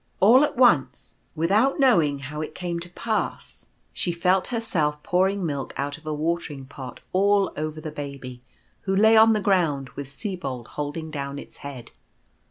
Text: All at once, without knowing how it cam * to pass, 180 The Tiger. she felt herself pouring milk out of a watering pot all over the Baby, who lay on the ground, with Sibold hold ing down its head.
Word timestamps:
All 0.19 0.43
at 0.43 0.57
once, 0.57 1.13
without 1.35 1.79
knowing 1.79 2.17
how 2.17 2.41
it 2.41 2.55
cam 2.55 2.79
* 2.79 2.79
to 2.79 2.89
pass, 2.89 3.65
180 3.65 3.65
The 3.65 3.65
Tiger. 3.65 3.99
she 3.99 4.11
felt 4.19 4.47
herself 4.47 5.03
pouring 5.03 5.45
milk 5.45 5.75
out 5.77 5.99
of 5.99 6.07
a 6.07 6.13
watering 6.15 6.65
pot 6.65 7.01
all 7.13 7.53
over 7.55 7.79
the 7.79 7.91
Baby, 7.91 8.41
who 8.85 8.95
lay 8.95 9.15
on 9.15 9.33
the 9.33 9.39
ground, 9.41 9.89
with 9.89 10.07
Sibold 10.09 10.69
hold 10.69 10.97
ing 10.97 11.11
down 11.11 11.37
its 11.37 11.57
head. 11.57 11.91